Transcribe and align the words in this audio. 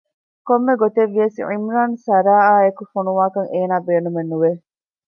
ކޮންމެ 0.47 0.73
ގޮތެއްވިޔަސް 0.81 1.37
ޢިމްރާން 1.47 1.95
ސަރާއާއެކު 2.05 2.83
ފޮނުވާކަށް 2.91 3.51
އޭނާ 3.53 3.75
ބޭނުމެއް 3.87 4.29
ނުވެ 4.31 4.51